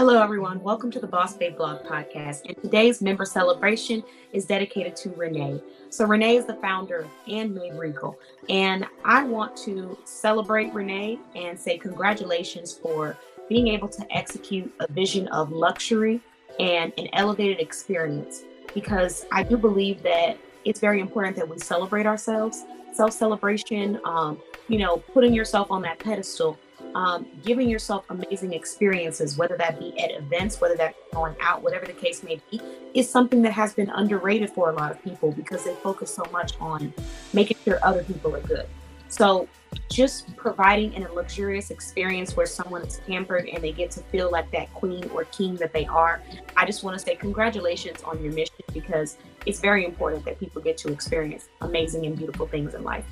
Hello, 0.00 0.22
everyone. 0.22 0.62
Welcome 0.62 0.90
to 0.92 0.98
the 0.98 1.06
Boss 1.06 1.36
Babe 1.36 1.58
Blog 1.58 1.84
podcast. 1.84 2.46
And 2.46 2.56
today's 2.62 3.02
member 3.02 3.26
celebration 3.26 4.02
is 4.32 4.46
dedicated 4.46 4.96
to 4.96 5.10
Renee. 5.10 5.60
So, 5.90 6.06
Renee 6.06 6.36
is 6.36 6.46
the 6.46 6.54
founder 6.54 7.00
of 7.00 7.08
Ann 7.28 7.52
Made 7.52 7.74
Regal. 7.74 8.18
And 8.48 8.86
I 9.04 9.24
want 9.24 9.54
to 9.58 9.98
celebrate 10.06 10.72
Renee 10.72 11.18
and 11.34 11.60
say 11.60 11.76
congratulations 11.76 12.72
for 12.72 13.14
being 13.50 13.68
able 13.68 13.88
to 13.88 14.16
execute 14.16 14.72
a 14.80 14.90
vision 14.90 15.28
of 15.28 15.52
luxury 15.52 16.22
and 16.58 16.94
an 16.96 17.08
elevated 17.12 17.60
experience. 17.60 18.44
Because 18.72 19.26
I 19.30 19.42
do 19.42 19.58
believe 19.58 20.02
that 20.02 20.38
it's 20.64 20.80
very 20.80 21.02
important 21.02 21.36
that 21.36 21.46
we 21.46 21.58
celebrate 21.58 22.06
ourselves. 22.06 22.64
Self 22.94 23.12
celebration, 23.12 24.00
um, 24.06 24.40
you 24.66 24.78
know, 24.78 24.96
putting 25.12 25.34
yourself 25.34 25.70
on 25.70 25.82
that 25.82 25.98
pedestal 25.98 26.58
um, 26.94 27.26
giving 27.44 27.68
yourself 27.68 28.04
amazing 28.10 28.52
experiences, 28.52 29.36
whether 29.36 29.56
that 29.56 29.78
be 29.78 29.98
at 30.00 30.10
events, 30.10 30.60
whether 30.60 30.76
that 30.76 30.94
be 30.94 31.16
going 31.16 31.34
out, 31.40 31.62
whatever 31.62 31.86
the 31.86 31.92
case 31.92 32.22
may 32.22 32.40
be, 32.50 32.60
is 32.94 33.08
something 33.08 33.42
that 33.42 33.52
has 33.52 33.74
been 33.74 33.90
underrated 33.90 34.50
for 34.50 34.70
a 34.70 34.72
lot 34.72 34.90
of 34.90 35.02
people 35.02 35.32
because 35.32 35.64
they 35.64 35.74
focus 35.76 36.14
so 36.14 36.24
much 36.32 36.52
on 36.60 36.92
making 37.32 37.56
sure 37.64 37.78
other 37.82 38.02
people 38.04 38.34
are 38.34 38.40
good. 38.40 38.66
So, 39.08 39.48
just 39.88 40.36
providing 40.36 40.94
in 40.94 41.02
a 41.04 41.12
luxurious 41.12 41.70
experience 41.70 42.36
where 42.36 42.46
someone 42.46 42.82
is 42.82 43.00
pampered 43.06 43.48
and 43.48 43.62
they 43.62 43.72
get 43.72 43.90
to 43.92 44.00
feel 44.00 44.30
like 44.30 44.50
that 44.52 44.72
queen 44.72 45.08
or 45.12 45.24
king 45.26 45.56
that 45.56 45.72
they 45.72 45.86
are. 45.86 46.22
I 46.56 46.64
just 46.64 46.82
want 46.82 46.98
to 46.98 47.04
say 47.04 47.16
congratulations 47.16 48.02
on 48.02 48.22
your 48.22 48.32
mission 48.32 48.54
because 48.72 49.16
it's 49.46 49.60
very 49.60 49.84
important 49.84 50.24
that 50.24 50.38
people 50.38 50.62
get 50.62 50.76
to 50.78 50.92
experience 50.92 51.48
amazing 51.60 52.06
and 52.06 52.16
beautiful 52.16 52.46
things 52.46 52.74
in 52.74 52.82
life. 52.82 53.04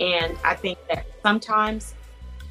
And 0.00 0.36
I 0.44 0.54
think 0.54 0.78
that 0.88 1.06
sometimes 1.22 1.94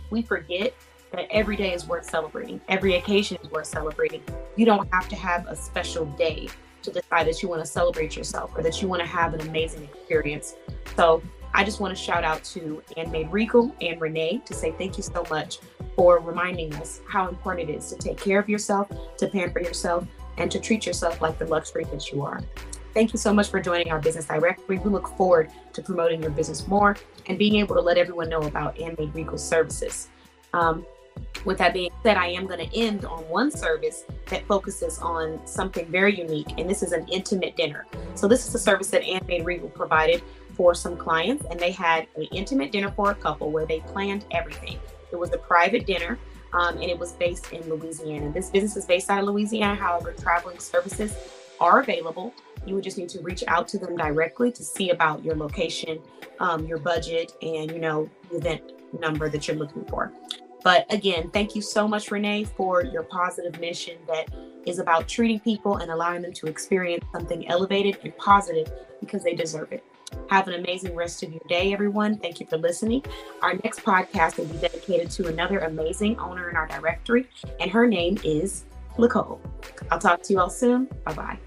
we 0.09 0.21
forget 0.21 0.73
that 1.11 1.27
every 1.31 1.55
day 1.55 1.73
is 1.73 1.87
worth 1.87 2.09
celebrating. 2.09 2.61
Every 2.69 2.95
occasion 2.95 3.37
is 3.43 3.49
worth 3.51 3.67
celebrating. 3.67 4.21
You 4.55 4.65
don't 4.65 4.87
have 4.93 5.09
to 5.09 5.15
have 5.15 5.47
a 5.47 5.55
special 5.55 6.05
day 6.05 6.49
to 6.83 6.91
decide 6.91 7.27
that 7.27 7.41
you 7.41 7.49
want 7.49 7.63
to 7.63 7.69
celebrate 7.69 8.15
yourself 8.15 8.51
or 8.55 8.63
that 8.63 8.81
you 8.81 8.87
want 8.87 9.01
to 9.01 9.07
have 9.07 9.33
an 9.33 9.41
amazing 9.41 9.83
experience. 9.83 10.55
So 10.95 11.21
I 11.53 11.63
just 11.63 11.79
want 11.79 11.95
to 11.97 12.01
shout 12.01 12.23
out 12.23 12.43
to 12.45 12.81
Ann 12.95 13.11
Made 13.11 13.31
Regal 13.31 13.75
and 13.81 13.99
Renee 13.99 14.41
to 14.45 14.53
say 14.53 14.71
thank 14.77 14.97
you 14.97 15.03
so 15.03 15.25
much 15.29 15.59
for 15.95 16.19
reminding 16.19 16.73
us 16.75 17.01
how 17.07 17.27
important 17.27 17.69
it 17.69 17.75
is 17.75 17.89
to 17.89 17.97
take 17.97 18.17
care 18.17 18.39
of 18.39 18.47
yourself, 18.47 18.89
to 19.17 19.27
pamper 19.27 19.59
yourself, 19.59 20.07
and 20.37 20.49
to 20.51 20.59
treat 20.59 20.85
yourself 20.85 21.21
like 21.21 21.37
the 21.37 21.45
luxury 21.45 21.83
that 21.85 22.11
you 22.11 22.21
are. 22.21 22.41
Thank 22.93 23.13
you 23.13 23.19
so 23.19 23.31
much 23.31 23.49
for 23.49 23.59
joining 23.59 23.91
our 23.91 23.99
business 23.99 24.25
directory. 24.25 24.79
We 24.79 24.89
look 24.89 25.07
forward 25.09 25.51
to 25.73 25.81
promoting 25.81 26.21
your 26.21 26.31
business 26.31 26.67
more 26.67 26.97
and 27.27 27.37
being 27.37 27.55
able 27.55 27.75
to 27.75 27.81
let 27.81 27.97
everyone 27.97 28.29
know 28.29 28.41
about 28.41 28.79
Ann 28.79 28.95
Made 28.97 29.13
Regal 29.13 29.37
services. 29.37 30.09
Um, 30.53 30.85
with 31.45 31.57
that 31.59 31.73
being 31.73 31.91
said, 32.01 32.17
I 32.17 32.27
am 32.27 32.47
going 32.47 32.67
to 32.67 32.77
end 32.77 33.05
on 33.05 33.19
one 33.29 33.51
service 33.51 34.05
that 34.27 34.45
focuses 34.47 34.99
on 34.99 35.39
something 35.45 35.85
very 35.87 36.17
unique, 36.17 36.57
and 36.57 36.69
this 36.69 36.81
is 36.81 36.91
an 36.91 37.07
intimate 37.09 37.55
dinner. 37.55 37.85
So, 38.15 38.27
this 38.27 38.47
is 38.47 38.55
a 38.55 38.59
service 38.59 38.89
that 38.89 39.03
Ann 39.03 39.21
Made 39.27 39.45
Regal 39.45 39.69
provided 39.69 40.23
for 40.55 40.73
some 40.73 40.97
clients, 40.97 41.45
and 41.51 41.59
they 41.59 41.71
had 41.71 42.07
an 42.15 42.23
intimate 42.31 42.71
dinner 42.71 42.91
for 42.91 43.11
a 43.11 43.15
couple 43.15 43.51
where 43.51 43.65
they 43.65 43.81
planned 43.81 44.25
everything. 44.31 44.79
It 45.11 45.17
was 45.17 45.31
a 45.33 45.37
private 45.37 45.85
dinner, 45.85 46.17
um, 46.53 46.75
and 46.75 46.85
it 46.85 46.97
was 46.97 47.11
based 47.13 47.51
in 47.53 47.61
Louisiana. 47.69 48.31
This 48.31 48.49
business 48.49 48.75
is 48.77 48.85
based 48.85 49.09
out 49.09 49.19
of 49.19 49.25
Louisiana, 49.25 49.75
however, 49.75 50.13
traveling 50.13 50.57
services 50.57 51.15
are 51.59 51.79
available. 51.79 52.33
You 52.65 52.75
would 52.75 52.83
just 52.83 52.97
need 52.97 53.09
to 53.09 53.21
reach 53.21 53.43
out 53.47 53.67
to 53.69 53.77
them 53.77 53.95
directly 53.95 54.51
to 54.51 54.63
see 54.63 54.89
about 54.89 55.23
your 55.23 55.35
location, 55.35 55.99
um, 56.39 56.65
your 56.65 56.77
budget, 56.77 57.33
and 57.41 57.71
you 57.71 57.79
know 57.79 58.09
the 58.29 58.37
event 58.37 58.71
number 58.99 59.29
that 59.29 59.47
you're 59.47 59.57
looking 59.57 59.85
for. 59.85 60.11
But 60.63 60.91
again, 60.93 61.29
thank 61.31 61.55
you 61.55 61.61
so 61.61 61.87
much, 61.87 62.11
Renee, 62.11 62.43
for 62.43 62.83
your 62.83 63.03
positive 63.03 63.59
mission 63.59 63.97
that 64.07 64.29
is 64.65 64.79
about 64.79 65.07
treating 65.07 65.39
people 65.39 65.77
and 65.77 65.89
allowing 65.91 66.21
them 66.21 66.33
to 66.33 66.47
experience 66.47 67.05
something 67.13 67.47
elevated 67.47 67.97
and 68.03 68.15
positive 68.17 68.69
because 68.99 69.23
they 69.23 69.33
deserve 69.33 69.71
it. 69.71 69.83
Have 70.29 70.47
an 70.47 70.55
amazing 70.55 70.95
rest 70.95 71.23
of 71.23 71.31
your 71.31 71.41
day, 71.47 71.71
everyone. 71.71 72.17
Thank 72.17 72.39
you 72.39 72.45
for 72.45 72.57
listening. 72.57 73.03
Our 73.41 73.53
next 73.63 73.83
podcast 73.83 74.37
will 74.37 74.45
be 74.45 74.57
dedicated 74.57 75.11
to 75.11 75.27
another 75.27 75.59
amazing 75.59 76.19
owner 76.19 76.49
in 76.49 76.55
our 76.55 76.67
directory, 76.67 77.27
and 77.59 77.71
her 77.71 77.87
name 77.87 78.17
is 78.23 78.65
Nicole. 78.97 79.39
I'll 79.91 79.99
talk 79.99 80.21
to 80.23 80.33
you 80.33 80.39
all 80.39 80.49
soon. 80.49 80.85
Bye 81.05 81.13
bye. 81.13 81.39